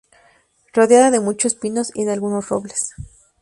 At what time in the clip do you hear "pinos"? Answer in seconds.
1.53-1.91